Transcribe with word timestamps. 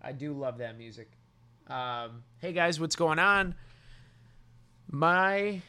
I 0.00 0.12
do 0.12 0.32
love 0.32 0.58
that 0.58 0.78
music. 0.78 1.10
Um, 1.66 2.22
hey 2.38 2.52
guys, 2.52 2.78
what's 2.78 2.94
going 2.94 3.18
on? 3.18 3.56
My 4.88 5.62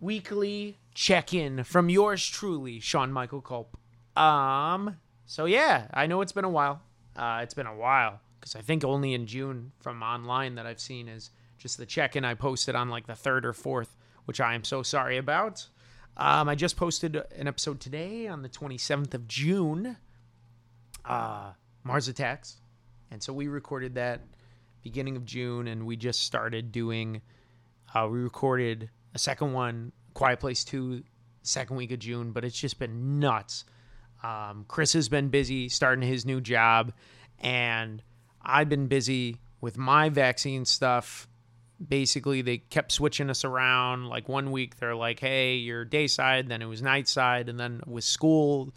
weekly 0.00 0.78
check-in 0.94 1.64
from 1.64 1.88
yours 1.88 2.24
truly, 2.24 2.78
Sean 2.78 3.10
Michael 3.10 3.40
Culp. 3.40 3.76
Um, 4.16 4.96
so 5.26 5.46
yeah, 5.46 5.88
I 5.92 6.06
know 6.06 6.20
it's 6.20 6.30
been 6.30 6.44
a 6.44 6.48
while. 6.48 6.82
Uh, 7.16 7.40
it's 7.42 7.54
been 7.54 7.66
a 7.66 7.74
while 7.74 8.20
because 8.38 8.54
I 8.54 8.60
think 8.60 8.84
only 8.84 9.12
in 9.12 9.26
June 9.26 9.72
from 9.80 10.04
online 10.04 10.54
that 10.54 10.66
I've 10.66 10.80
seen 10.80 11.08
is 11.08 11.30
just 11.58 11.78
the 11.78 11.86
check-in 11.86 12.24
I 12.24 12.34
posted 12.34 12.76
on 12.76 12.90
like 12.90 13.08
the 13.08 13.16
third 13.16 13.44
or 13.44 13.52
fourth, 13.52 13.96
which 14.26 14.40
I 14.40 14.54
am 14.54 14.62
so 14.62 14.84
sorry 14.84 15.16
about. 15.16 15.66
Um, 16.16 16.48
I 16.48 16.54
just 16.54 16.76
posted 16.76 17.16
an 17.36 17.48
episode 17.48 17.80
today 17.80 18.28
on 18.28 18.42
the 18.42 18.48
27th 18.48 19.14
of 19.14 19.26
June. 19.26 19.96
Uh, 21.04 21.52
Mars 21.84 22.08
Attacks, 22.08 22.58
and 23.10 23.22
so 23.22 23.32
we 23.32 23.48
recorded 23.48 23.96
that 23.96 24.20
beginning 24.82 25.16
of 25.16 25.24
June, 25.24 25.68
and 25.68 25.86
we 25.86 25.96
just 25.96 26.22
started 26.22 26.72
doing. 26.72 27.22
Uh, 27.94 28.08
we 28.10 28.18
recorded 28.18 28.90
a 29.14 29.18
second 29.18 29.52
one, 29.52 29.92
Quiet 30.14 30.40
Place 30.40 30.64
Two, 30.64 31.02
second 31.42 31.76
week 31.76 31.92
of 31.92 31.98
June, 31.98 32.32
but 32.32 32.44
it's 32.44 32.58
just 32.58 32.78
been 32.78 33.18
nuts. 33.18 33.64
Um, 34.22 34.64
Chris 34.68 34.92
has 34.92 35.08
been 35.08 35.28
busy 35.28 35.68
starting 35.68 36.06
his 36.06 36.24
new 36.24 36.40
job, 36.40 36.92
and 37.40 38.02
I've 38.40 38.68
been 38.68 38.86
busy 38.86 39.38
with 39.60 39.76
my 39.76 40.08
vaccine 40.08 40.64
stuff. 40.64 41.28
Basically, 41.84 42.42
they 42.42 42.58
kept 42.58 42.92
switching 42.92 43.28
us 43.28 43.44
around. 43.44 44.06
Like 44.06 44.28
one 44.28 44.52
week, 44.52 44.76
they're 44.78 44.94
like, 44.94 45.18
"Hey, 45.18 45.56
you're 45.56 45.84
day 45.84 46.06
side," 46.06 46.48
then 46.48 46.62
it 46.62 46.66
was 46.66 46.80
night 46.80 47.08
side, 47.08 47.48
and 47.48 47.58
then 47.58 47.80
with 47.86 48.04
school 48.04 48.72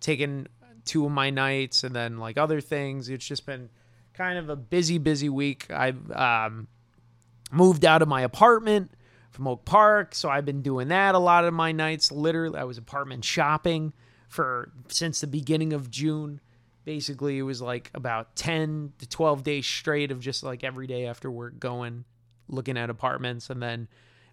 taking 0.00 0.46
two 0.86 1.04
of 1.04 1.12
my 1.12 1.30
nights, 1.30 1.84
and 1.84 1.94
then 1.94 2.18
like 2.18 2.38
other 2.38 2.60
things. 2.60 3.08
It's 3.08 3.26
just 3.26 3.44
been 3.44 3.68
kind 4.14 4.38
of 4.38 4.48
a 4.48 4.56
busy, 4.56 4.98
busy 4.98 5.28
week. 5.28 5.70
I've 5.70 6.10
um, 6.12 6.68
moved 7.52 7.84
out 7.84 8.02
of 8.02 8.08
my 8.08 8.22
apartment 8.22 8.90
from 9.30 9.46
Oak 9.46 9.64
Park, 9.64 10.14
so 10.14 10.30
I've 10.30 10.46
been 10.46 10.62
doing 10.62 10.88
that 10.88 11.14
a 11.14 11.18
lot 11.18 11.44
of 11.44 11.52
my 11.52 11.72
nights. 11.72 12.10
Literally, 12.10 12.58
I 12.58 12.64
was 12.64 12.78
apartment 12.78 13.24
shopping 13.24 13.92
for 14.28 14.72
since 14.88 15.20
the 15.20 15.26
beginning 15.26 15.72
of 15.72 15.90
June. 15.90 16.40
Basically, 16.84 17.38
it 17.38 17.42
was 17.42 17.60
like 17.60 17.90
about 17.94 18.36
10 18.36 18.92
to 18.98 19.08
12 19.08 19.42
days 19.42 19.66
straight 19.66 20.10
of 20.10 20.20
just 20.20 20.42
like 20.42 20.62
every 20.64 20.86
day 20.86 21.06
after 21.06 21.30
work 21.30 21.58
going, 21.58 22.04
looking 22.48 22.78
at 22.78 22.90
apartments. 22.90 23.50
And 23.50 23.60
then 23.60 23.88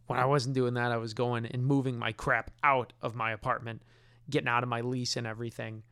when 0.07 0.19
I 0.19 0.25
wasn't 0.25 0.55
doing 0.55 0.75
that, 0.75 0.91
I 0.91 0.97
was 0.97 1.13
going 1.13 1.45
and 1.45 1.65
moving 1.65 1.97
my 1.97 2.11
crap 2.11 2.51
out 2.63 2.93
of 3.01 3.15
my 3.15 3.31
apartment, 3.31 3.81
getting 4.29 4.47
out 4.47 4.63
of 4.63 4.69
my 4.69 4.81
lease 4.81 5.17
and 5.17 5.25
everything. 5.25 5.83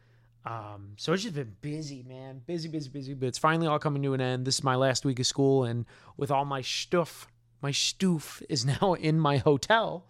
Um, 0.45 0.93
so 0.97 1.13
it's 1.13 1.23
just 1.23 1.35
been 1.35 1.55
busy, 1.61 2.03
man. 2.07 2.41
Busy, 2.45 2.67
busy, 2.67 2.89
busy. 2.89 3.13
But 3.13 3.27
it's 3.27 3.37
finally 3.37 3.67
all 3.67 3.79
coming 3.79 4.01
to 4.03 4.13
an 4.13 4.21
end. 4.21 4.45
This 4.45 4.55
is 4.55 4.63
my 4.63 4.75
last 4.75 5.05
week 5.05 5.19
of 5.19 5.25
school, 5.25 5.63
and 5.63 5.85
with 6.17 6.31
all 6.31 6.45
my 6.45 6.61
stuff, 6.61 7.27
my 7.61 7.71
stoof 7.71 8.41
is 8.49 8.65
now 8.81 8.93
in 8.93 9.19
my 9.19 9.37
hotel. 9.37 10.05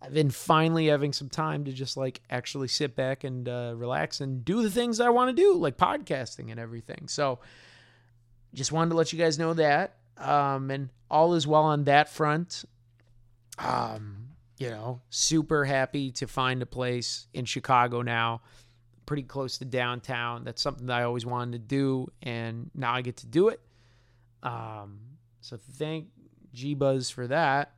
I've 0.00 0.14
been 0.14 0.30
finally 0.30 0.88
having 0.88 1.12
some 1.12 1.28
time 1.28 1.64
to 1.64 1.72
just 1.72 1.96
like 1.96 2.22
actually 2.28 2.66
sit 2.66 2.96
back 2.96 3.22
and 3.22 3.48
uh, 3.48 3.74
relax 3.76 4.20
and 4.20 4.44
do 4.44 4.62
the 4.62 4.70
things 4.70 4.98
I 4.98 5.10
want 5.10 5.34
to 5.34 5.40
do, 5.40 5.54
like 5.54 5.76
podcasting 5.76 6.50
and 6.50 6.58
everything. 6.58 7.06
So 7.06 7.38
just 8.52 8.72
wanted 8.72 8.90
to 8.90 8.96
let 8.96 9.12
you 9.12 9.18
guys 9.18 9.38
know 9.38 9.54
that. 9.54 9.96
Um, 10.18 10.72
and 10.72 10.88
all 11.08 11.34
is 11.34 11.46
well 11.46 11.62
on 11.62 11.84
that 11.84 12.08
front. 12.08 12.64
Um, 13.58 14.30
you 14.58 14.70
know, 14.70 15.02
super 15.08 15.64
happy 15.64 16.10
to 16.12 16.26
find 16.26 16.62
a 16.62 16.66
place 16.66 17.28
in 17.32 17.44
Chicago 17.44 18.02
now 18.02 18.40
pretty 19.06 19.22
close 19.22 19.58
to 19.58 19.64
downtown. 19.64 20.44
That's 20.44 20.62
something 20.62 20.86
that 20.86 20.98
I 20.98 21.02
always 21.04 21.26
wanted 21.26 21.52
to 21.52 21.58
do, 21.58 22.10
and 22.22 22.70
now 22.74 22.92
I 22.94 23.02
get 23.02 23.18
to 23.18 23.26
do 23.26 23.48
it. 23.48 23.60
Um, 24.42 25.00
so 25.40 25.56
thank 25.56 26.08
G 26.52 26.74
Buzz 26.74 27.10
for 27.10 27.26
that. 27.28 27.74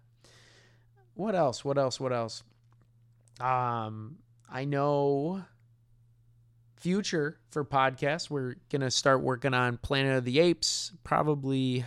What 1.15 1.35
else? 1.35 1.65
What 1.65 1.79
else? 1.79 2.01
What 2.01 2.13
else? 2.13 2.43
Um, 3.41 4.17
I 4.51 4.65
know 4.65 5.45
future 6.77 7.39
for 7.51 7.65
podcasts. 7.65 8.29
We're 8.29 8.57
gonna 8.71 8.91
start 8.91 9.23
working 9.23 9.55
on 9.55 9.79
Planet 9.79 10.19
of 10.19 10.25
the 10.25 10.41
Apes. 10.41 10.93
Probably. 11.05 11.85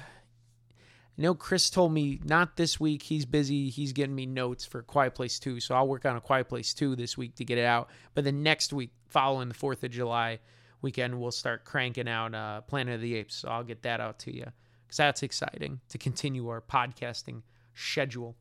I 1.17 1.23
know 1.23 1.33
Chris 1.33 1.69
told 1.71 1.93
me 1.93 2.19
not 2.23 2.57
this 2.57 2.79
week. 2.79 3.03
He's 3.03 3.25
busy. 3.25 3.69
He's 3.69 3.91
getting 3.91 4.13
me 4.13 4.27
notes 4.27 4.65
for 4.65 4.83
Quiet 4.83 5.15
Place 5.15 5.39
2. 5.39 5.59
So 5.59 5.73
I'll 5.73 5.87
work 5.87 6.05
on 6.05 6.15
a 6.15 6.21
Quiet 6.21 6.47
Place 6.47 6.73
2 6.75 6.95
this 6.95 7.17
week 7.17 7.35
to 7.35 7.45
get 7.45 7.57
it 7.57 7.65
out. 7.65 7.89
But 8.13 8.23
the 8.23 8.31
next 8.31 8.71
week, 8.71 8.91
following 9.07 9.49
the 9.49 9.55
4th 9.55 9.83
of 9.83 9.89
July 9.89 10.39
weekend, 10.83 11.19
we'll 11.19 11.31
start 11.31 11.65
cranking 11.65 12.07
out 12.07 12.35
uh, 12.35 12.61
Planet 12.61 12.95
of 12.95 13.01
the 13.01 13.15
Apes. 13.15 13.35
So 13.35 13.49
I'll 13.49 13.63
get 13.63 13.81
that 13.81 13.99
out 13.99 14.19
to 14.19 14.35
you 14.35 14.45
because 14.85 14.97
that's 14.97 15.23
exciting 15.23 15.79
to 15.89 15.97
continue 15.97 16.47
our 16.49 16.61
podcasting 16.61 17.41
schedule. 17.73 18.35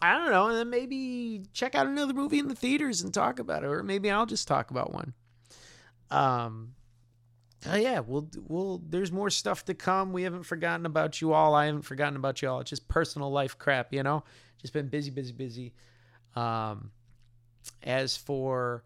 I 0.00 0.14
don't 0.14 0.30
know. 0.30 0.48
And 0.48 0.56
then 0.56 0.70
maybe 0.70 1.42
check 1.52 1.74
out 1.74 1.86
another 1.86 2.14
movie 2.14 2.38
in 2.38 2.48
the 2.48 2.54
theaters 2.54 3.02
and 3.02 3.12
talk 3.12 3.38
about 3.38 3.62
it. 3.62 3.66
Or 3.66 3.82
maybe 3.82 4.10
I'll 4.10 4.24
just 4.24 4.48
talk 4.48 4.70
about 4.70 4.94
one. 4.94 5.12
Um, 6.10 6.74
Oh 7.66 7.76
yeah, 7.76 8.00
we'll 8.00 8.28
we'll 8.48 8.82
there's 8.88 9.12
more 9.12 9.28
stuff 9.28 9.64
to 9.66 9.74
come. 9.74 10.12
We 10.12 10.22
haven't 10.22 10.44
forgotten 10.44 10.86
about 10.86 11.20
you 11.20 11.32
all. 11.32 11.54
I 11.54 11.66
haven't 11.66 11.82
forgotten 11.82 12.16
about 12.16 12.40
you 12.40 12.48
all. 12.48 12.60
It's 12.60 12.70
just 12.70 12.88
personal 12.88 13.30
life 13.30 13.58
crap, 13.58 13.92
you 13.92 14.02
know? 14.02 14.24
Just 14.60 14.72
been 14.72 14.88
busy, 14.88 15.10
busy, 15.10 15.32
busy. 15.32 15.74
Um 16.34 16.90
as 17.82 18.16
for 18.16 18.82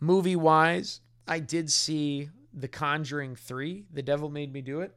movie 0.00 0.36
wise, 0.36 1.00
I 1.28 1.38
did 1.38 1.70
see 1.70 2.30
The 2.52 2.68
Conjuring 2.68 3.36
3. 3.36 3.86
The 3.92 4.02
Devil 4.02 4.28
Made 4.28 4.52
Me 4.52 4.60
Do 4.60 4.80
It. 4.80 4.94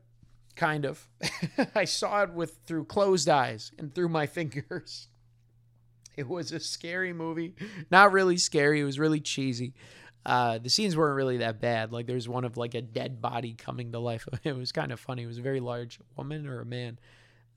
Kind 0.55 0.85
of. 0.85 1.07
I 1.75 1.85
saw 1.85 2.23
it 2.23 2.31
with 2.33 2.57
through 2.65 2.85
closed 2.85 3.29
eyes 3.29 3.71
and 3.77 3.93
through 3.93 4.09
my 4.09 4.25
fingers. 4.27 5.07
It 6.17 6.27
was 6.27 6.51
a 6.51 6.59
scary 6.59 7.13
movie. 7.13 7.55
Not 7.89 8.11
really 8.11 8.37
scary, 8.37 8.81
it 8.81 8.85
was 8.85 8.99
really 8.99 9.21
cheesy. 9.21 9.73
Uh, 10.25 10.59
the 10.59 10.69
scenes 10.69 10.95
weren't 10.95 11.15
really 11.15 11.37
that 11.37 11.59
bad. 11.59 11.91
Like 11.91 12.05
there's 12.05 12.29
one 12.29 12.45
of 12.45 12.57
like 12.57 12.75
a 12.75 12.81
dead 12.81 13.21
body 13.21 13.53
coming 13.53 13.91
to 13.91 13.99
life. 13.99 14.27
It 14.43 14.55
was 14.55 14.71
kind 14.71 14.91
of 14.91 14.99
funny. 14.99 15.23
It 15.23 15.27
was 15.27 15.37
a 15.37 15.43
very 15.43 15.59
large 15.59 15.99
woman 16.15 16.47
or 16.47 16.61
a 16.61 16.65
man. 16.65 16.99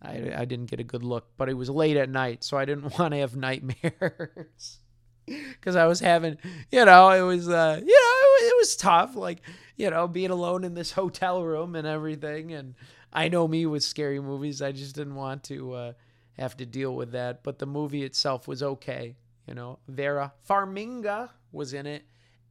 I, 0.03 0.33
I 0.37 0.45
didn't 0.45 0.67
get 0.67 0.81
a 0.81 0.85
good 0.85 1.05
look, 1.05 1.29
but 1.37 1.49
it 1.49 1.55
was 1.55 1.71
late 1.71 1.97
at 1.97 2.11
night, 2.11 2.45
so 2.45 2.57
I 2.57 2.65
didn't 2.65 2.99
want 2.99 3.13
to 3.13 3.19
have 3.19 3.37
nightmares 3.37 4.79
because 5.27 5.77
I 5.77 5.87
was 5.87 6.01
having, 6.01 6.37
you 6.71 6.85
know, 6.85 7.11
it 7.11 7.23
was, 7.23 7.49
uh, 7.49 7.81
you 7.81 7.87
know, 7.87 8.47
it, 8.47 8.51
it 8.51 8.57
was 8.59 8.77
tough. 8.77 9.17
Like, 9.17 9.41
you 9.77 9.91
know, 9.91 10.07
being 10.09 10.31
alone 10.31 10.65
in 10.65 10.75
this 10.75 10.93
hotel 10.93 11.43
room 11.43 11.75
and 11.75 11.87
everything. 11.87 12.53
And 12.53 12.75
I 13.13 13.29
know 13.29 13.49
me 13.49 13.67
with 13.67 13.83
scary 13.83 14.21
movies. 14.21 14.63
I 14.63 14.73
just 14.73 14.95
didn't 14.95 15.15
want 15.15 15.45
to 15.45 15.73
uh, 15.73 15.93
have 16.39 16.57
to 16.59 16.67
deal 16.67 16.95
with 16.95 17.13
that. 17.13 17.43
But 17.43 17.59
the 17.59 17.67
movie 17.67 18.05
itself 18.05 18.47
was 18.47 18.63
okay. 18.63 19.17
You 19.47 19.55
know, 19.55 19.79
Vera 19.89 20.33
Farmiga 20.49 21.31
was 21.53 21.75
in 21.75 21.87
it 21.87 22.05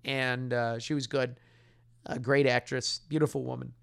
and 0.05 0.53
uh, 0.53 0.79
she 0.79 0.93
was 0.93 1.07
good. 1.07 1.39
A 2.05 2.19
great 2.19 2.47
actress, 2.47 3.01
beautiful 3.07 3.43
woman. 3.43 3.73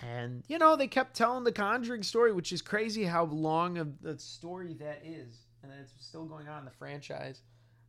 And, 0.00 0.44
you 0.48 0.58
know, 0.58 0.76
they 0.76 0.86
kept 0.86 1.16
telling 1.16 1.44
the 1.44 1.52
Conjuring 1.52 2.02
story, 2.02 2.32
which 2.32 2.52
is 2.52 2.62
crazy 2.62 3.04
how 3.04 3.24
long 3.24 3.78
of 3.78 4.00
the 4.00 4.18
story 4.18 4.74
that 4.74 5.02
is. 5.04 5.46
And 5.62 5.72
it's 5.80 5.92
still 5.98 6.24
going 6.24 6.48
on 6.48 6.60
in 6.60 6.64
the 6.64 6.70
franchise. 6.70 7.42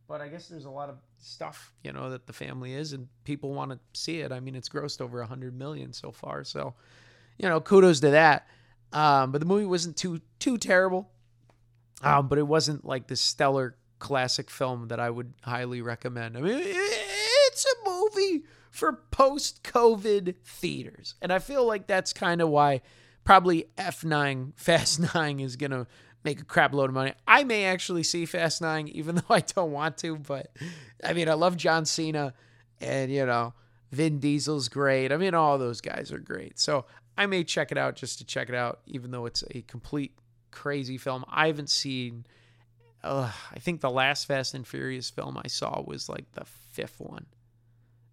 But 0.08 0.20
I 0.20 0.26
guess 0.26 0.48
there's 0.48 0.64
a 0.64 0.70
lot 0.70 0.88
of 0.88 0.96
stuff, 1.18 1.72
you 1.84 1.92
know, 1.92 2.10
that 2.10 2.26
the 2.26 2.32
family 2.32 2.74
is, 2.74 2.92
and 2.94 3.06
people 3.22 3.54
want 3.54 3.70
to 3.70 3.78
see 3.92 4.20
it. 4.20 4.32
I 4.32 4.40
mean, 4.40 4.56
it's 4.56 4.68
grossed 4.68 5.00
over 5.00 5.18
a 5.18 5.22
100 5.22 5.56
million 5.56 5.92
so 5.92 6.10
far. 6.10 6.42
So, 6.42 6.74
you 7.38 7.48
know, 7.48 7.60
kudos 7.60 8.00
to 8.00 8.10
that. 8.10 8.48
Um, 8.92 9.30
but 9.30 9.38
the 9.40 9.46
movie 9.46 9.66
wasn't 9.66 9.96
too 9.96 10.20
too 10.40 10.58
terrible. 10.58 11.08
Um, 12.02 12.26
but 12.26 12.38
it 12.38 12.46
wasn't 12.46 12.84
like 12.84 13.06
the 13.06 13.14
stellar 13.14 13.76
classic 14.00 14.50
film 14.50 14.88
that 14.88 14.98
I 14.98 15.10
would 15.10 15.32
highly 15.44 15.80
recommend. 15.80 16.36
I 16.36 16.40
mean, 16.40 16.58
for 18.80 18.94
post 19.10 19.62
COVID 19.62 20.36
theaters. 20.42 21.14
And 21.20 21.30
I 21.30 21.38
feel 21.38 21.66
like 21.66 21.86
that's 21.86 22.14
kind 22.14 22.40
of 22.40 22.48
why 22.48 22.80
probably 23.24 23.66
F9, 23.76 24.52
Fast 24.56 25.14
9 25.14 25.38
is 25.38 25.56
going 25.56 25.70
to 25.70 25.86
make 26.24 26.40
a 26.40 26.44
crap 26.44 26.72
load 26.72 26.88
of 26.88 26.94
money. 26.94 27.12
I 27.28 27.44
may 27.44 27.66
actually 27.66 28.02
see 28.04 28.24
Fast 28.24 28.62
9, 28.62 28.88
even 28.88 29.14
though 29.16 29.34
I 29.34 29.40
don't 29.40 29.70
want 29.70 29.98
to. 29.98 30.16
But 30.16 30.50
I 31.04 31.12
mean, 31.12 31.28
I 31.28 31.34
love 31.34 31.58
John 31.58 31.84
Cena 31.84 32.32
and, 32.80 33.12
you 33.12 33.26
know, 33.26 33.52
Vin 33.92 34.18
Diesel's 34.18 34.70
great. 34.70 35.12
I 35.12 35.18
mean, 35.18 35.34
all 35.34 35.58
those 35.58 35.82
guys 35.82 36.10
are 36.10 36.18
great. 36.18 36.58
So 36.58 36.86
I 37.18 37.26
may 37.26 37.44
check 37.44 37.70
it 37.70 37.76
out 37.76 37.96
just 37.96 38.16
to 38.18 38.24
check 38.24 38.48
it 38.48 38.54
out, 38.54 38.80
even 38.86 39.10
though 39.10 39.26
it's 39.26 39.44
a 39.50 39.60
complete 39.62 40.14
crazy 40.52 40.96
film. 40.96 41.26
I 41.28 41.48
haven't 41.48 41.68
seen. 41.68 42.24
Uh, 43.04 43.30
I 43.52 43.58
think 43.58 43.82
the 43.82 43.90
last 43.90 44.26
Fast 44.26 44.54
and 44.54 44.66
Furious 44.66 45.10
film 45.10 45.36
I 45.36 45.48
saw 45.48 45.82
was 45.82 46.08
like 46.08 46.32
the 46.32 46.46
fifth 46.46 46.98
one 46.98 47.26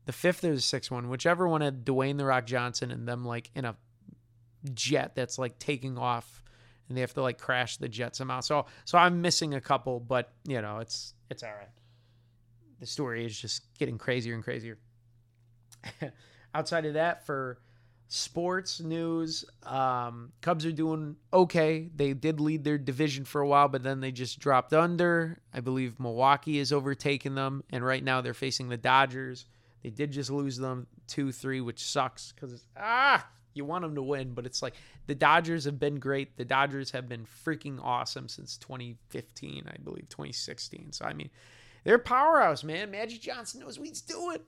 the 0.08 0.14
fifth 0.14 0.44
or 0.44 0.56
the 0.56 0.62
sixth 0.62 0.90
one, 0.90 1.10
whichever 1.10 1.48
one 1.48 1.62
had 1.62 1.86
Dwayne 1.86 2.18
the 2.18 2.26
Rock 2.26 2.48
Johnson 2.48 2.90
and 2.90 3.08
them 3.08 3.24
like 3.24 3.52
in 3.54 3.66
a 3.66 3.76
jet 4.74 5.14
that's 5.14 5.38
like 5.38 5.60
taking 5.60 5.98
off, 5.98 6.44
and 6.88 6.98
they 6.98 7.02
have 7.02 7.14
to 7.14 7.22
like 7.22 7.38
crash 7.38 7.78
the 7.78 7.88
jet 7.88 8.16
somehow. 8.16 8.40
So 8.40 8.66
so 8.86 8.98
I'm 8.98 9.22
missing 9.22 9.54
a 9.54 9.62
couple, 9.62 10.00
but 10.00 10.34
you 10.48 10.62
know 10.62 10.80
it's 10.80 11.14
it's 11.30 11.44
all 11.44 11.52
right. 11.52 11.70
The 12.80 12.88
story 12.88 13.26
is 13.26 13.40
just 13.40 13.64
getting 13.78 13.98
crazier 14.00 14.34
and 14.34 14.44
crazier. 14.44 14.80
outside 16.54 16.86
of 16.86 16.96
that, 16.96 17.26
for 17.26 17.60
sports 18.08 18.80
news, 18.80 19.46
um, 19.64 20.32
Cubs 20.42 20.66
are 20.66 20.72
doing 20.72 21.16
okay. 21.34 21.90
They 21.96 22.14
did 22.14 22.40
lead 22.40 22.64
their 22.64 22.78
division 22.78 23.26
for 23.26 23.42
a 23.42 23.48
while, 23.48 23.68
but 23.68 23.84
then 23.84 24.00
they 24.00 24.12
just 24.12 24.40
dropped 24.40 24.74
under. 24.74 25.40
I 25.54 25.60
believe 25.60 26.00
Milwaukee 26.00 26.60
has 26.60 26.72
overtaken 26.72 27.36
them, 27.36 27.64
and 27.70 27.86
right 27.86 28.04
now 28.04 28.22
they're 28.22 28.34
facing 28.34 28.70
the 28.70 28.78
Dodgers. 28.78 29.46
They 29.88 29.96
did 29.96 30.12
just 30.12 30.30
lose 30.30 30.58
them 30.58 30.88
2 31.08 31.32
3, 31.32 31.62
which 31.62 31.84
sucks 31.84 32.34
because, 32.34 32.68
ah, 32.76 33.26
you 33.54 33.64
want 33.64 33.84
them 33.84 33.96
to 33.96 34.04
win, 34.04 34.34
but 34.34 34.46
it's 34.46 34.62
like 34.62 34.74
the 35.08 35.16
Dodgers 35.16 35.64
have 35.64 35.80
been 35.80 35.96
great. 35.96 36.36
The 36.36 36.46
Dodgers 36.46 36.92
have 36.92 37.08
been 37.08 37.26
freaking 37.46 37.80
awesome 37.82 38.28
since 38.28 38.58
2015, 38.58 39.64
I 39.68 39.78
believe, 39.82 40.10
2016. 40.10 40.92
So, 40.92 41.06
I 41.06 41.14
mean, 41.14 41.30
they're 41.86 41.98
powerhouse, 41.98 42.66
man. 42.66 42.92
Magic 42.92 43.22
Johnson 43.22 43.62
knows 43.62 43.80
what 43.80 43.88
he's 43.88 44.02
doing 44.02 44.40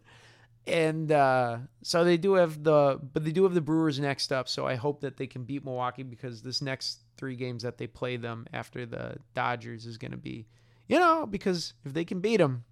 and 0.68 1.12
uh, 1.12 1.58
so 1.82 2.04
they 2.04 2.18
do 2.18 2.34
have 2.34 2.64
the 2.64 3.00
but 3.02 3.24
they 3.24 3.32
do 3.32 3.44
have 3.44 3.54
the 3.54 3.62
Brewers 3.62 4.00
next 4.00 4.32
up. 4.32 4.48
So 4.48 4.68
I 4.68 4.76
hope 4.76 5.02
that 5.02 5.18
they 5.18 5.26
can 5.28 5.44
beat 5.44 5.64
Milwaukee 5.66 6.04
because 6.04 6.42
this 6.42 6.62
next 6.62 7.00
three 7.18 7.36
games 7.36 7.64
that 7.64 7.78
they 7.78 7.88
play 7.88 8.18
them 8.18 8.46
after 8.54 8.86
the 8.86 9.18
Dodgers 9.34 9.86
is 9.86 9.98
going 9.98 10.12
to 10.12 10.18
be, 10.18 10.46
you 10.88 11.00
know, 11.00 11.26
because 11.26 11.74
if 11.86 11.94
they 11.94 12.06
can 12.06 12.20
beat 12.20 12.38
them, 12.38 12.64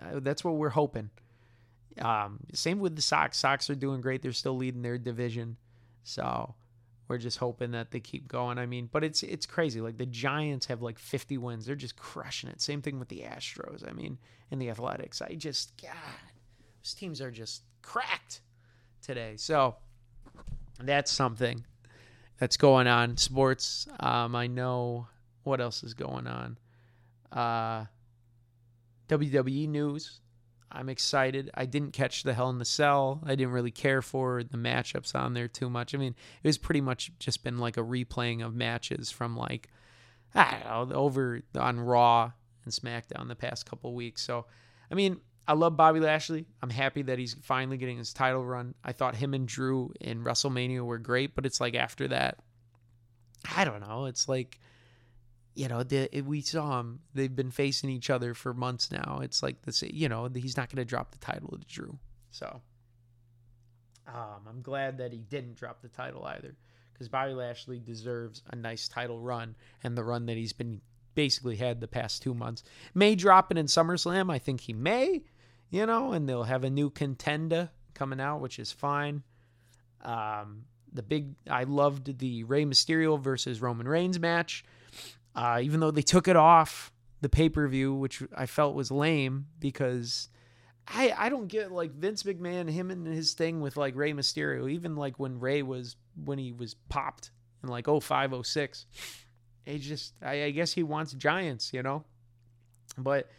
uh, 0.00 0.20
that's 0.20 0.44
what 0.44 0.54
we're 0.56 0.68
hoping. 0.68 1.10
Um, 2.00 2.40
same 2.52 2.80
with 2.80 2.96
the 2.96 3.02
Sox. 3.02 3.38
Sox 3.38 3.70
are 3.70 3.74
doing 3.74 4.00
great. 4.00 4.22
They're 4.22 4.32
still 4.32 4.56
leading 4.56 4.82
their 4.82 4.98
division, 4.98 5.56
so 6.02 6.54
we're 7.06 7.18
just 7.18 7.38
hoping 7.38 7.72
that 7.72 7.90
they 7.90 8.00
keep 8.00 8.26
going. 8.28 8.58
I 8.58 8.66
mean, 8.66 8.88
but 8.90 9.04
it's 9.04 9.22
it's 9.22 9.46
crazy. 9.46 9.80
Like 9.80 9.98
the 9.98 10.06
Giants 10.06 10.66
have 10.66 10.82
like 10.82 10.98
50 10.98 11.38
wins. 11.38 11.66
They're 11.66 11.76
just 11.76 11.96
crushing 11.96 12.50
it. 12.50 12.60
Same 12.60 12.82
thing 12.82 12.98
with 12.98 13.08
the 13.08 13.20
Astros. 13.20 13.88
I 13.88 13.92
mean, 13.92 14.18
and 14.50 14.60
the 14.60 14.70
Athletics. 14.70 15.22
I 15.22 15.34
just 15.34 15.80
God 15.80 15.92
those 16.84 16.94
teams 16.94 17.20
are 17.22 17.30
just 17.30 17.62
cracked 17.80 18.42
today. 19.00 19.34
So 19.36 19.76
that's 20.78 21.10
something 21.10 21.64
that's 22.38 22.58
going 22.58 22.86
on. 22.86 23.16
Sports. 23.16 23.88
Um, 24.00 24.36
I 24.36 24.48
know 24.48 25.08
what 25.44 25.62
else 25.62 25.82
is 25.82 25.94
going 25.94 26.26
on. 26.26 26.58
Uh, 27.32 27.86
WWE 29.08 29.68
news. 29.68 30.20
I'm 30.74 30.88
excited. 30.88 31.50
I 31.54 31.66
didn't 31.66 31.92
catch 31.92 32.24
the 32.24 32.34
Hell 32.34 32.50
in 32.50 32.58
the 32.58 32.64
Cell. 32.64 33.22
I 33.24 33.36
didn't 33.36 33.52
really 33.52 33.70
care 33.70 34.02
for 34.02 34.42
the 34.42 34.58
matchups 34.58 35.14
on 35.14 35.32
there 35.32 35.46
too 35.46 35.70
much. 35.70 35.94
I 35.94 35.98
mean, 35.98 36.16
it 36.42 36.48
was 36.48 36.58
pretty 36.58 36.80
much 36.80 37.12
just 37.20 37.44
been 37.44 37.58
like 37.58 37.76
a 37.76 37.82
replaying 37.82 38.44
of 38.44 38.54
matches 38.54 39.10
from 39.10 39.36
like 39.36 39.68
I 40.34 40.58
don't 40.68 40.88
know 40.90 40.96
over 40.96 41.42
on 41.54 41.78
Raw 41.78 42.32
and 42.64 42.74
SmackDown 42.74 43.28
the 43.28 43.36
past 43.36 43.66
couple 43.66 43.94
weeks. 43.94 44.22
So, 44.22 44.46
I 44.90 44.94
mean, 44.94 45.20
I 45.46 45.52
love 45.52 45.76
Bobby 45.76 46.00
Lashley. 46.00 46.46
I'm 46.62 46.70
happy 46.70 47.02
that 47.02 47.18
he's 47.18 47.34
finally 47.42 47.76
getting 47.76 47.98
his 47.98 48.12
title 48.12 48.44
run. 48.44 48.74
I 48.82 48.92
thought 48.92 49.14
him 49.14 49.34
and 49.34 49.46
Drew 49.46 49.92
in 50.00 50.24
WrestleMania 50.24 50.84
were 50.84 50.98
great, 50.98 51.34
but 51.34 51.46
it's 51.46 51.60
like 51.60 51.74
after 51.74 52.08
that, 52.08 52.38
I 53.54 53.64
don't 53.64 53.80
know. 53.80 54.06
It's 54.06 54.28
like, 54.28 54.58
you 55.54 55.68
know, 55.68 55.82
the, 55.82 56.08
we 56.22 56.40
saw 56.40 56.80
him. 56.80 57.00
They've 57.14 57.34
been 57.34 57.50
facing 57.50 57.90
each 57.90 58.10
other 58.10 58.34
for 58.34 58.52
months 58.54 58.90
now. 58.90 59.20
It's 59.22 59.42
like 59.42 59.62
this, 59.62 59.82
you 59.82 60.08
know, 60.08 60.28
he's 60.34 60.56
not 60.56 60.68
going 60.68 60.78
to 60.78 60.84
drop 60.84 61.12
the 61.12 61.18
title 61.18 61.56
to 61.58 61.66
Drew. 61.66 61.98
So 62.30 62.60
um, 64.08 64.46
I'm 64.48 64.62
glad 64.62 64.98
that 64.98 65.12
he 65.12 65.18
didn't 65.18 65.56
drop 65.56 65.82
the 65.82 65.88
title 65.88 66.24
either 66.24 66.56
because 66.92 67.08
Bobby 67.08 67.32
Lashley 67.32 67.78
deserves 67.78 68.42
a 68.50 68.56
nice 68.56 68.88
title 68.88 69.20
run 69.20 69.54
and 69.82 69.96
the 69.96 70.04
run 70.04 70.26
that 70.26 70.36
he's 70.36 70.52
been 70.52 70.80
basically 71.14 71.56
had 71.56 71.80
the 71.80 71.88
past 71.88 72.22
two 72.22 72.34
months. 72.34 72.64
May 72.92 73.14
drop 73.14 73.52
it 73.52 73.58
in 73.58 73.66
SummerSlam. 73.66 74.32
I 74.32 74.38
think 74.38 74.62
he 74.62 74.72
may 74.72 75.22
you 75.74 75.86
know, 75.86 76.12
and 76.12 76.28
they'll 76.28 76.44
have 76.44 76.62
a 76.62 76.70
new 76.70 76.88
contender 76.88 77.68
coming 77.94 78.20
out, 78.20 78.40
which 78.40 78.60
is 78.60 78.70
fine. 78.70 79.24
Um, 80.02 80.66
the 80.92 81.02
big, 81.02 81.34
I 81.50 81.64
loved 81.64 82.18
the 82.18 82.44
Rey 82.44 82.64
Mysterio 82.64 83.20
versus 83.20 83.60
Roman 83.60 83.88
Reigns 83.88 84.20
match, 84.20 84.64
uh, 85.34 85.60
even 85.62 85.80
though 85.80 85.90
they 85.90 86.02
took 86.02 86.28
it 86.28 86.36
off 86.36 86.92
the 87.20 87.28
pay 87.28 87.48
per 87.48 87.66
view, 87.68 87.94
which 87.94 88.22
I 88.36 88.46
felt 88.46 88.74
was 88.74 88.90
lame 88.90 89.46
because 89.58 90.28
I 90.86 91.14
I 91.16 91.28
don't 91.28 91.48
get 91.48 91.72
like 91.72 91.92
Vince 91.92 92.22
McMahon, 92.22 92.70
him 92.70 92.90
and 92.90 93.06
his 93.06 93.34
thing 93.34 93.60
with 93.60 93.76
like 93.76 93.96
Rey 93.96 94.12
Mysterio, 94.12 94.70
even 94.70 94.96
like 94.96 95.18
when 95.18 95.40
Rey 95.40 95.62
was 95.62 95.96
when 96.24 96.38
he 96.38 96.52
was 96.52 96.74
popped 96.88 97.30
in 97.62 97.68
like 97.68 97.86
05, 97.86 98.46
06. 98.46 98.86
He 99.64 99.78
just, 99.78 100.12
I, 100.22 100.44
I 100.44 100.50
guess 100.50 100.72
he 100.74 100.82
wants 100.82 101.14
giants, 101.14 101.72
you 101.72 101.82
know, 101.82 102.04
but 102.98 103.30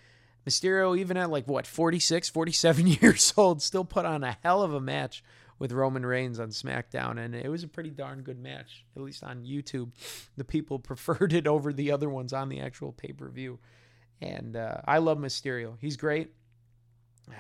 Mysterio, 0.48 0.98
even 0.98 1.18
at 1.18 1.30
like 1.30 1.48
what, 1.48 1.68
46, 1.68 2.30
47 2.30 2.88
years 3.02 3.34
old, 3.38 3.62
still 3.62 3.86
put 3.86 4.06
on 4.06 4.24
a 4.24 4.38
hell 4.44 4.64
of 4.64 4.74
a 4.74 4.82
match 4.82 5.24
with 5.60 5.72
Roman 5.72 6.06
Reigns 6.06 6.40
on 6.40 6.50
SmackDown. 6.50 7.24
And 7.24 7.36
it 7.36 7.50
was 7.50 7.64
a 7.64 7.68
pretty 7.68 7.90
darn 7.90 8.22
good 8.22 8.40
match, 8.40 8.86
at 8.96 9.02
least 9.02 9.24
on 9.24 9.44
YouTube. 9.44 9.92
The 10.38 10.44
people 10.44 10.80
preferred 10.80 11.34
it 11.34 11.48
over 11.48 11.74
the 11.74 11.92
other 11.92 12.10
ones 12.10 12.34
on 12.34 12.50
the 12.50 12.60
actual 12.60 12.92
pay 12.92 13.12
per 13.12 13.30
view. 13.30 13.60
And 14.22 14.56
uh, 14.56 14.78
I 14.86 15.00
love 15.00 15.18
Mysterio. 15.18 15.78
He's 15.80 15.98
great. 15.98 16.32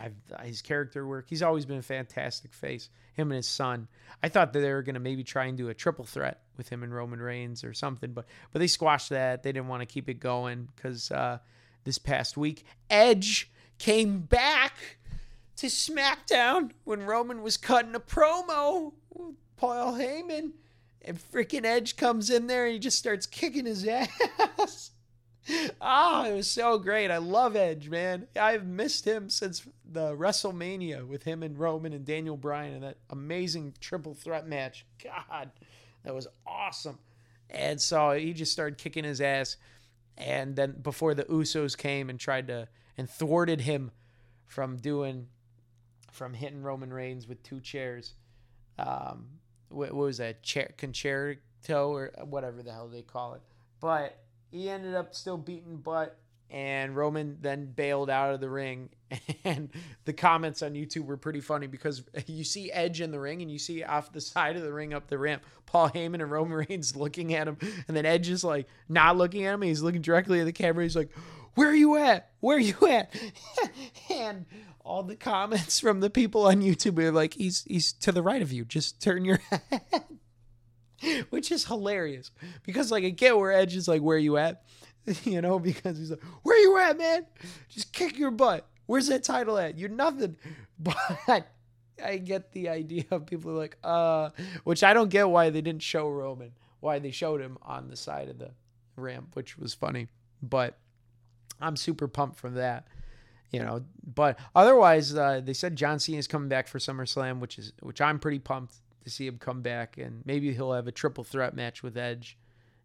I've, 0.01 0.15
his 0.45 0.62
character 0.62 1.06
work. 1.06 1.27
He's 1.29 1.44
always 1.44 1.65
been 1.65 1.77
a 1.77 1.83
fantastic 1.83 2.53
face. 2.53 2.89
Him 3.13 3.31
and 3.31 3.38
his 3.38 3.47
son. 3.47 3.88
I 4.23 4.29
thought 4.29 4.51
that 4.53 4.59
they 4.59 4.73
were 4.73 4.81
going 4.81 4.95
to 4.95 5.00
maybe 5.00 5.23
try 5.23 5.45
and 5.45 5.57
do 5.57 5.69
a 5.69 5.73
triple 5.73 6.06
threat 6.06 6.41
with 6.57 6.69
him 6.69 6.83
and 6.83 6.94
Roman 6.94 7.21
Reigns 7.21 7.63
or 7.63 7.73
something, 7.73 8.12
but 8.12 8.25
but 8.51 8.59
they 8.59 8.67
squashed 8.67 9.09
that. 9.09 9.44
They 9.44 9.51
didn't 9.51 9.67
want 9.67 9.81
to 9.81 9.85
keep 9.85 10.09
it 10.09 10.19
going 10.19 10.69
because 10.75 11.12
uh, 11.12 11.38
this 11.83 11.97
past 11.97 12.35
week. 12.35 12.65
Edge 12.89 13.51
came 13.77 14.21
back 14.21 14.97
to 15.57 15.68
SmackDown 15.68 16.72
when 16.84 17.03
Roman 17.03 17.41
was 17.41 17.58
cutting 17.58 17.96
a 17.96 18.00
promo 18.00 18.94
with 19.13 19.36
Paul 19.58 19.94
Heyman. 19.94 20.51
And 21.01 21.20
freaking 21.20 21.65
Edge 21.65 21.96
comes 21.96 22.29
in 22.29 22.48
there 22.48 22.65
and 22.65 22.74
he 22.74 22.79
just 22.79 22.98
starts 22.98 23.25
kicking 23.27 23.65
his 23.65 23.88
ass. 23.88 24.91
Ah, 25.79 26.24
oh, 26.25 26.32
it 26.32 26.36
was 26.36 26.48
so 26.48 26.79
great. 26.79 27.12
I 27.12 27.18
love 27.18 27.56
Edge, 27.56 27.89
man. 27.89 28.27
I've 28.36 28.65
missed 28.65 29.06
him 29.06 29.29
since 29.29 29.68
the 29.86 30.15
WrestleMania 30.15 31.08
with 31.08 31.24
him 31.24 31.44
and 31.44 31.60
Roman 31.60 31.94
and 31.94 32.03
Daniel 32.03 32.36
Bryan 32.36 32.74
and 32.74 32.84
that 32.84 32.98
amazing 33.12 33.75
triple 33.79 34.15
threat 34.15 34.48
match. 34.48 34.86
God, 35.03 35.51
that 36.03 36.15
was 36.15 36.27
awesome. 36.48 36.98
And 37.51 37.79
so 37.79 38.12
he 38.13 38.34
just 38.34 38.51
started 38.51 38.79
kicking 38.79 39.03
his 39.03 39.22
ass 39.22 39.58
and 40.18 40.56
then 40.56 40.72
before 40.82 41.13
the 41.13 41.25
Usos 41.25 41.77
came 41.77 42.10
and 42.10 42.20
tried 42.20 42.48
to 42.48 42.68
and 42.98 43.10
thwarted 43.10 43.62
him 43.62 43.91
from 44.46 44.77
doing 44.77 45.27
from 46.15 46.34
hitting 46.34 46.63
Roman 46.63 46.93
Reigns 46.93 47.27
with 47.27 47.43
two 47.43 47.60
chairs. 47.60 48.13
Um, 48.79 49.27
what, 49.69 49.93
what 49.93 50.05
was 50.05 50.17
that 50.17 50.43
chair 50.43 50.74
concerto 50.77 51.39
or 51.91 52.12
whatever 52.24 52.63
the 52.63 52.72
hell 52.72 52.88
they 52.88 53.01
call 53.01 53.34
it? 53.34 53.41
But 53.81 54.17
he 54.51 54.69
ended 54.69 54.95
up 54.95 55.13
still 55.13 55.38
beating 55.38 55.77
butt 55.77 56.17
and 56.50 56.95
Roman 56.95 57.38
then 57.41 57.65
bailed 57.65 58.10
out 58.10 58.34
of 58.34 58.39
the 58.39 58.50
ring. 58.50 58.89
And 59.43 59.69
the 60.05 60.13
comments 60.13 60.63
on 60.63 60.74
YouTube 60.74 61.05
were 61.05 61.17
pretty 61.17 61.39
funny 61.39 61.67
because 61.67 62.01
you 62.25 62.43
see 62.43 62.72
Edge 62.72 63.00
in 63.00 63.12
the 63.12 63.19
ring 63.19 63.43
and 63.43 63.51
you 63.51 63.60
see 63.60 63.84
off 63.84 64.12
the 64.12 64.19
side 64.19 64.55
of 64.55 64.63
the 64.63 64.74
ring 64.74 64.91
up 64.91 65.07
the 65.07 65.19
ramp 65.19 65.43
Paul 65.67 65.89
Heyman 65.89 66.15
and 66.15 66.31
Roman 66.31 66.65
Reigns 66.67 66.95
looking 66.95 67.36
at 67.36 67.48
him. 67.48 67.57
And 67.88 67.95
then 67.95 68.07
Edge 68.07 68.27
is 68.29 68.43
like 68.43 68.67
not 68.89 69.17
looking 69.17 69.45
at 69.45 69.53
him. 69.53 69.62
He's 69.62 69.84
looking 69.84 70.01
directly 70.01 70.39
at 70.39 70.45
the 70.45 70.51
camera. 70.51 70.84
He's 70.84 70.95
like, 70.95 71.12
Where 71.55 71.69
are 71.69 71.75
you 71.75 71.97
at? 71.97 72.31
Where 72.39 72.57
are 72.57 72.59
you 72.59 72.75
at? 72.88 73.13
and 74.09 74.45
all 74.83 75.03
the 75.03 75.15
comments 75.15 75.79
from 75.79 76.00
the 76.00 76.09
people 76.09 76.45
on 76.47 76.62
YouTube 76.62 77.00
are 77.00 77.12
like, 77.12 77.33
He's 77.33 77.63
he's 77.63 77.91
to 77.93 78.12
the 78.12 78.21
right 78.21 78.41
of 78.41 78.51
you. 78.51 78.65
Just 78.65 79.01
turn 79.01 79.25
your 79.25 79.39
head. 79.50 80.03
Which 81.29 81.51
is 81.51 81.65
hilarious. 81.65 82.31
Because 82.63 82.91
like 82.91 83.03
I 83.03 83.09
get 83.09 83.38
where 83.38 83.51
Edge 83.51 83.75
is 83.75 83.88
like, 83.88 84.01
Where 84.01 84.17
are 84.17 84.19
you 84.19 84.38
at? 84.38 84.63
you 85.24 85.41
know, 85.41 85.59
because 85.59 85.97
he's 85.97 86.12
like, 86.12 86.24
"Where 86.43 86.55
are 86.55 86.59
you 86.59 86.77
at, 86.77 86.97
man? 86.97 87.25
Just 87.69 87.93
kick 87.93 88.17
your 88.17 88.31
butt. 88.31 88.67
Where's 88.85 89.07
that 89.07 89.24
title 89.24 89.57
at? 89.57 89.77
You're 89.77 89.89
nothing." 89.89 90.38
But 90.79 91.47
I 92.03 92.17
get 92.17 92.51
the 92.51 92.69
idea 92.69 93.05
of 93.12 93.25
people 93.25 93.51
are 93.51 93.55
like, 93.55 93.77
uh, 93.83 94.29
which 94.63 94.83
I 94.83 94.93
don't 94.93 95.09
get 95.09 95.29
why 95.29 95.50
they 95.50 95.62
didn't 95.62 95.83
show 95.83 96.09
Roman, 96.09 96.51
why 96.79 97.00
they 97.00 97.12
showed 97.12 97.39
him 97.39 97.57
on 97.62 97.88
the 97.88 97.95
side 97.95 98.29
of 98.29 98.39
the 98.39 98.51
ramp, 98.95 99.29
which 99.35 99.57
was 99.57 99.74
funny. 99.74 100.07
But 100.41 100.77
I'm 101.59 101.75
super 101.75 102.07
pumped 102.07 102.38
from 102.38 102.55
that, 102.55 102.88
you 103.51 103.59
know. 103.59 103.83
But 104.03 104.39
otherwise, 104.55 105.15
uh, 105.15 105.41
they 105.43 105.53
said 105.53 105.75
John 105.75 106.00
Cena 106.00 106.17
is 106.17 106.27
coming 106.27 106.50
back 106.50 106.67
for 106.67 106.79
SummerSlam, 106.79 107.39
which 107.39 107.57
is 107.57 107.74
which 107.81 108.01
I'm 108.01 108.19
pretty 108.19 108.39
pumped 108.39 108.75
to 109.03 109.09
see 109.09 109.27
him 109.27 109.38
come 109.38 109.62
back, 109.62 109.97
and 109.97 110.24
maybe 110.25 110.53
he'll 110.53 110.74
have 110.74 110.88
a 110.88 110.91
triple 110.91 111.24
threat 111.24 111.55
match 111.55 111.83
with 111.83 111.97
Edge 111.97 112.38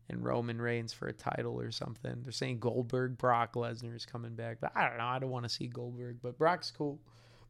and 0.09 0.25
Roman 0.25 0.61
Reigns 0.61 0.93
for 0.93 1.07
a 1.09 1.13
title 1.13 1.59
or 1.59 1.71
something. 1.71 2.21
They're 2.23 2.33
saying 2.33 2.59
Goldberg, 2.59 3.17
Brock 3.17 3.55
Lesnar 3.55 3.95
is 3.95 4.05
coming 4.05 4.35
back, 4.35 4.59
but 4.61 4.73
I 4.75 4.89
don't 4.89 4.99
know. 4.99 5.05
I 5.05 5.19
don't 5.19 5.31
want 5.31 5.45
to 5.45 5.49
see 5.49 5.67
Goldberg, 5.67 6.19
but 6.23 6.37
Brock's 6.37 6.71
cool. 6.71 6.99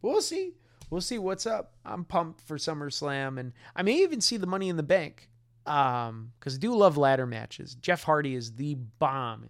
We'll 0.03 0.23
see. 0.23 0.53
We'll 0.91 1.01
see 1.01 1.19
what's 1.19 1.47
up. 1.47 1.75
I'm 1.85 2.05
pumped 2.05 2.41
for 2.43 2.57
SummerSlam, 2.57 3.39
and 3.39 3.53
I 3.77 3.83
may 3.83 3.95
even 3.99 4.21
see 4.21 4.37
the 4.37 4.47
Money 4.47 4.69
in 4.69 4.77
the 4.77 4.83
Bank, 4.83 5.29
um, 5.67 6.33
because 6.39 6.57
I 6.57 6.59
do 6.59 6.75
love 6.75 6.97
ladder 6.97 7.27
matches. 7.27 7.77
Jeff 7.77 8.03
Hardy 8.03 8.35
is 8.35 8.53
the 8.53 8.75
bomb. 8.75 9.49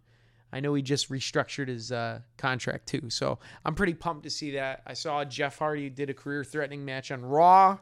I 0.53 0.61
know 0.61 0.75
he 0.75 0.83
just 0.83 1.11
restructured 1.11 1.69
his 1.69 1.93
uh, 1.93 2.21
contract 2.37 2.89
too. 2.89 3.09
So 3.09 3.39
I'm 3.65 3.75
pretty 3.75 3.95
pumped 3.95 4.25
to 4.25 4.31
see 4.31 4.53
that. 4.53 4.83
I 4.87 4.95
saw 4.95 5.25
Jeff 5.25 5.59
Hardy 5.59 5.91
did 5.91 6.11
a 6.11 6.15
career 6.15 6.45
threatening 6.45 6.85
match 6.85 7.11
on 7.11 7.25
Raw 7.25 7.79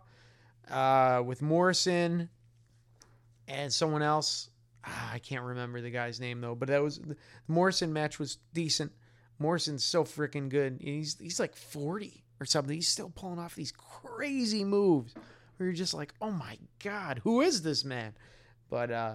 uh, 0.71 1.23
with 1.25 1.41
Morrison 1.43 2.29
and 3.47 3.73
someone 3.73 4.03
else. 4.03 4.51
Ah, 4.85 5.13
I 5.13 5.19
can't 5.19 5.45
remember 5.45 5.81
the 5.81 5.91
guy's 5.91 6.21
name 6.21 6.41
though, 6.41 6.55
but 6.55 6.69
that 6.69 6.83
was 6.83 6.99
the 6.99 7.17
Morrison 7.47 7.93
match 7.93 8.19
was 8.19 8.39
decent. 8.53 8.93
Morrison's 9.39 9.85
so 9.85 10.05
freaking 10.05 10.49
good. 10.49 10.79
He's 10.81 11.19
he's 11.19 11.41
like 11.41 11.57
40 11.57 12.25
or 12.41 12.47
something. 12.47 12.75
He's 12.75 12.89
still 12.89 13.11
pulling 13.11 13.39
off 13.39 13.55
these 13.55 13.73
crazy 13.73 14.65
moves 14.65 15.15
where 15.57 15.67
you're 15.67 15.75
just 15.75 15.95
like, 15.95 16.15
oh 16.21 16.31
my 16.31 16.59
god, 16.83 17.21
who 17.25 17.41
is 17.41 17.63
this 17.63 17.85
man? 17.85 18.15
But 18.71 18.91
uh, 18.91 19.15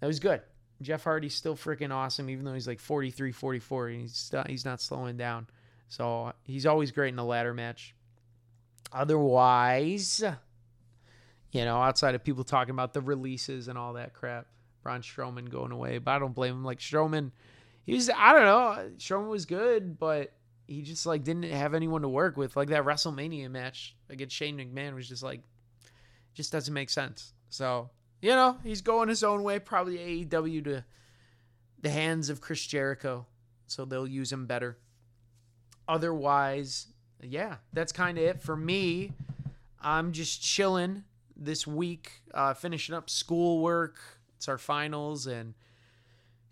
that 0.00 0.06
was 0.06 0.20
good. 0.20 0.42
Jeff 0.82 1.04
Hardy's 1.04 1.34
still 1.34 1.56
freaking 1.56 1.92
awesome, 1.92 2.28
even 2.28 2.44
though 2.44 2.54
he's 2.54 2.68
like 2.68 2.80
43, 2.80 3.32
44. 3.32 3.88
And 3.88 4.00
he's 4.02 4.16
st- 4.16 4.48
he's 4.48 4.64
not 4.64 4.80
slowing 4.80 5.16
down. 5.16 5.46
So 5.88 6.32
he's 6.44 6.66
always 6.66 6.90
great 6.90 7.10
in 7.10 7.16
the 7.16 7.24
ladder 7.24 7.54
match. 7.54 7.94
Otherwise, 8.92 10.22
you 11.52 11.64
know, 11.64 11.76
outside 11.76 12.14
of 12.14 12.24
people 12.24 12.44
talking 12.44 12.72
about 12.72 12.92
the 12.92 13.00
releases 13.00 13.68
and 13.68 13.78
all 13.78 13.94
that 13.94 14.14
crap, 14.14 14.46
Braun 14.82 15.00
Strowman 15.00 15.48
going 15.48 15.72
away, 15.72 15.98
but 15.98 16.12
I 16.12 16.18
don't 16.18 16.34
blame 16.34 16.52
him. 16.54 16.64
Like 16.64 16.78
Strowman, 16.78 17.32
he 17.84 17.94
was 17.94 18.10
I 18.10 18.32
don't 18.32 18.44
know, 18.44 18.90
Strowman 18.98 19.28
was 19.28 19.46
good, 19.46 19.98
but 19.98 20.32
he 20.66 20.82
just 20.82 21.06
like 21.06 21.24
didn't 21.24 21.44
have 21.44 21.74
anyone 21.74 22.02
to 22.02 22.08
work 22.08 22.36
with. 22.36 22.56
Like 22.56 22.68
that 22.68 22.84
WrestleMania 22.84 23.50
match 23.50 23.96
against 24.10 24.36
Shane 24.36 24.58
McMahon 24.58 24.94
was 24.94 25.08
just 25.08 25.22
like, 25.22 25.40
just 26.34 26.52
doesn't 26.52 26.74
make 26.74 26.90
sense. 26.90 27.32
So 27.48 27.90
you 28.20 28.30
know, 28.30 28.58
he's 28.62 28.82
going 28.82 29.08
his 29.08 29.22
own 29.22 29.42
way. 29.42 29.58
Probably 29.58 29.98
AEW 29.98 30.64
to 30.64 30.84
the 31.80 31.90
hands 31.90 32.30
of 32.30 32.40
Chris 32.40 32.64
Jericho, 32.66 33.26
so 33.66 33.84
they'll 33.84 34.06
use 34.06 34.32
him 34.32 34.46
better. 34.46 34.78
Otherwise, 35.88 36.88
yeah, 37.22 37.56
that's 37.72 37.92
kind 37.92 38.18
of 38.18 38.24
it 38.24 38.42
for 38.42 38.56
me. 38.56 39.12
I'm 39.80 40.12
just 40.12 40.42
chilling 40.42 41.04
this 41.36 41.66
week, 41.66 42.22
uh, 42.34 42.54
finishing 42.54 42.94
up 42.94 43.08
schoolwork. 43.10 43.98
It's 44.36 44.48
our 44.48 44.58
finals, 44.58 45.26
and 45.26 45.54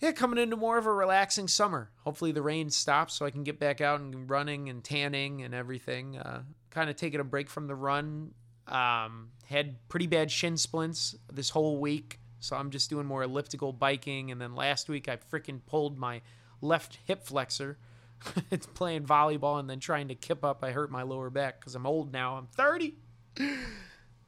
yeah, 0.00 0.12
coming 0.12 0.38
into 0.38 0.56
more 0.56 0.78
of 0.78 0.86
a 0.86 0.92
relaxing 0.92 1.48
summer. 1.48 1.90
Hopefully, 2.04 2.32
the 2.32 2.42
rain 2.42 2.70
stops 2.70 3.14
so 3.14 3.26
I 3.26 3.30
can 3.30 3.42
get 3.42 3.58
back 3.58 3.80
out 3.80 4.00
and 4.00 4.28
running 4.28 4.68
and 4.68 4.84
tanning 4.84 5.42
and 5.42 5.54
everything. 5.54 6.18
Uh, 6.18 6.42
kind 6.70 6.90
of 6.90 6.96
taking 6.96 7.20
a 7.20 7.24
break 7.24 7.48
from 7.48 7.66
the 7.66 7.74
run 7.74 8.34
um, 8.68 9.30
had 9.46 9.76
pretty 9.88 10.06
bad 10.06 10.30
shin 10.30 10.56
splints 10.56 11.16
this 11.32 11.50
whole 11.50 11.78
week, 11.78 12.18
so 12.40 12.56
I'm 12.56 12.70
just 12.70 12.90
doing 12.90 13.06
more 13.06 13.22
elliptical 13.22 13.72
biking. 13.72 14.30
And 14.30 14.40
then 14.40 14.54
last 14.54 14.88
week 14.88 15.08
I 15.08 15.16
freaking 15.16 15.60
pulled 15.66 15.98
my 15.98 16.20
left 16.60 16.98
hip 17.04 17.24
flexor. 17.24 17.78
it's 18.50 18.66
playing 18.66 19.04
volleyball 19.04 19.58
and 19.60 19.68
then 19.68 19.80
trying 19.80 20.08
to 20.08 20.14
kip 20.14 20.44
up. 20.44 20.62
I 20.62 20.70
hurt 20.70 20.90
my 20.90 21.02
lower 21.02 21.30
back 21.30 21.60
because 21.60 21.74
I'm 21.74 21.86
old 21.86 22.12
now. 22.12 22.36
I'm 22.36 22.46
30. 22.46 22.94
well, 23.38 23.48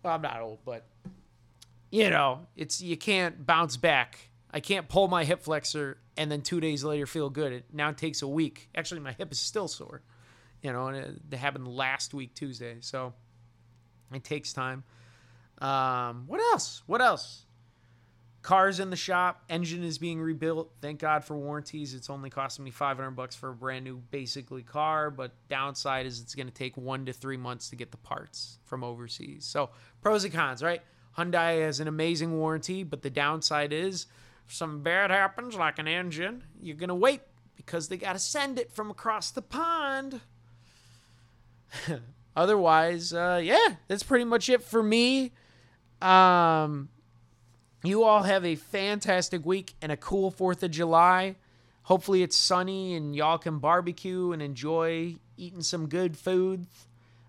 I'm 0.04 0.22
not 0.22 0.40
old, 0.40 0.60
but 0.64 0.86
you 1.90 2.10
know, 2.10 2.46
it's 2.56 2.80
you 2.80 2.96
can't 2.96 3.46
bounce 3.46 3.76
back. 3.76 4.30
I 4.50 4.60
can't 4.60 4.88
pull 4.88 5.08
my 5.08 5.24
hip 5.24 5.42
flexor 5.42 5.98
and 6.16 6.30
then 6.30 6.42
two 6.42 6.60
days 6.60 6.82
later 6.84 7.06
feel 7.06 7.30
good. 7.30 7.52
It 7.52 7.64
now 7.72 7.92
takes 7.92 8.22
a 8.22 8.28
week. 8.28 8.68
Actually, 8.74 9.00
my 9.00 9.12
hip 9.12 9.32
is 9.32 9.38
still 9.38 9.68
sore. 9.68 10.02
You 10.62 10.72
know, 10.72 10.86
and 10.88 10.96
it, 10.96 11.20
it 11.32 11.36
happened 11.36 11.68
last 11.68 12.14
week 12.14 12.34
Tuesday. 12.34 12.76
So 12.80 13.12
it 14.12 14.24
takes 14.24 14.52
time. 14.52 14.84
Um, 15.58 16.24
what 16.26 16.40
else? 16.40 16.82
What 16.86 17.00
else? 17.00 17.44
Cars 18.42 18.78
in 18.78 18.90
the 18.90 18.96
shop. 18.96 19.42
Engine 19.48 19.82
is 19.82 19.98
being 19.98 20.20
rebuilt. 20.20 20.70
Thank 20.80 21.00
God 21.00 21.24
for 21.24 21.36
warranties. 21.36 21.94
It's 21.94 22.08
only 22.08 22.30
costing 22.30 22.64
me 22.64 22.70
500 22.70 23.10
bucks 23.10 23.34
for 23.34 23.48
a 23.48 23.54
brand 23.54 23.84
new, 23.84 23.96
basically 24.10 24.62
car. 24.62 25.10
But 25.10 25.32
downside 25.48 26.06
is 26.06 26.20
it's 26.20 26.34
going 26.34 26.46
to 26.46 26.54
take 26.54 26.76
one 26.76 27.06
to 27.06 27.12
three 27.12 27.36
months 27.36 27.70
to 27.70 27.76
get 27.76 27.90
the 27.90 27.96
parts 27.96 28.58
from 28.64 28.84
overseas. 28.84 29.44
So 29.44 29.70
pros 30.00 30.22
and 30.22 30.32
cons, 30.32 30.62
right? 30.62 30.82
Hyundai 31.18 31.62
has 31.62 31.80
an 31.80 31.88
amazing 31.88 32.38
warranty, 32.38 32.84
but 32.84 33.02
the 33.02 33.10
downside 33.10 33.72
is 33.72 34.06
if 34.46 34.54
something 34.54 34.82
bad 34.82 35.10
happens, 35.10 35.56
like 35.56 35.78
an 35.78 35.88
engine, 35.88 36.44
you're 36.60 36.76
going 36.76 36.88
to 36.88 36.94
wait 36.94 37.22
because 37.56 37.88
they 37.88 37.96
got 37.96 38.12
to 38.12 38.18
send 38.18 38.58
it 38.58 38.70
from 38.70 38.90
across 38.90 39.30
the 39.30 39.42
pond. 39.42 40.20
otherwise, 42.36 43.12
uh, 43.12 43.40
yeah, 43.42 43.76
that's 43.88 44.02
pretty 44.02 44.24
much 44.24 44.48
it 44.48 44.62
for 44.62 44.82
me. 44.82 45.32
Um, 46.00 46.90
you 47.82 48.04
all 48.04 48.22
have 48.22 48.44
a 48.44 48.54
fantastic 48.54 49.44
week 49.44 49.74
and 49.80 49.90
a 49.90 49.96
cool 49.96 50.30
4th 50.30 50.62
of 50.62 50.70
July. 50.70 51.36
Hopefully, 51.84 52.22
it's 52.22 52.36
sunny 52.36 52.94
and 52.94 53.14
y'all 53.14 53.38
can 53.38 53.58
barbecue 53.58 54.32
and 54.32 54.42
enjoy 54.42 55.16
eating 55.36 55.62
some 55.62 55.88
good 55.88 56.16
food. 56.16 56.66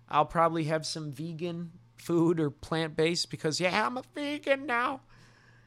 I'll 0.08 0.24
probably 0.24 0.64
have 0.64 0.84
some 0.84 1.12
vegan 1.12 1.72
food 1.96 2.40
or 2.40 2.50
plant 2.50 2.96
based 2.96 3.30
because, 3.30 3.60
yeah, 3.60 3.86
I'm 3.86 3.96
a 3.96 4.02
vegan 4.14 4.66
now. 4.66 5.00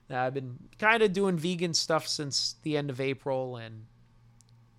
I've 0.10 0.34
been 0.34 0.58
kind 0.78 1.02
of 1.04 1.14
doing 1.14 1.38
vegan 1.38 1.74
stuff 1.74 2.08
since 2.08 2.56
the 2.64 2.76
end 2.76 2.90
of 2.90 3.00
April 3.00 3.56
and 3.56 3.86